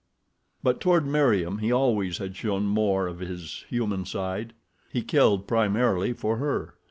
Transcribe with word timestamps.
But 0.63 0.81
toward 0.81 1.05
Meriem 1.05 1.59
he 1.59 1.71
always 1.71 2.17
had 2.17 2.35
shown 2.35 2.63
more 2.65 3.05
of 3.05 3.19
his 3.19 3.65
human 3.69 4.03
side. 4.03 4.53
He 4.91 5.03
killed 5.03 5.45
primarily 5.47 6.11
for 6.11 6.37
her. 6.37 6.73